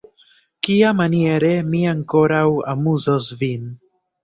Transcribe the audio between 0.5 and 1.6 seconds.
Kiamaniere